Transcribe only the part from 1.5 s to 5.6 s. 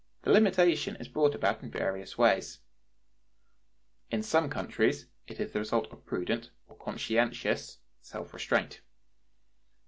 in various ways. In some countries, it is the